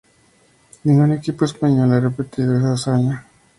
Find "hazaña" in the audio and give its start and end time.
2.73-3.23